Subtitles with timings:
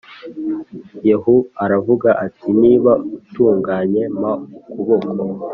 [1.07, 5.11] Yehu aravuga ati niba utunganye mpa ukuboko